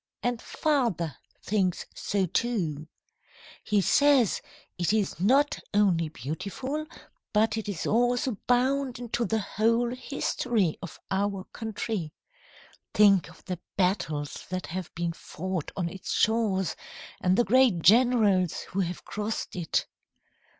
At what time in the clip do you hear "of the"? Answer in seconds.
13.29-13.59